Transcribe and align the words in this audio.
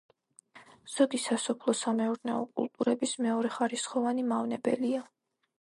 ზოგი 0.93 1.19
სასოფლო-სამეურნეო 1.25 2.39
კულტურების 2.61 3.15
მეორეხარისხოვანი 3.27 4.29
მავნებელია. 4.35 5.07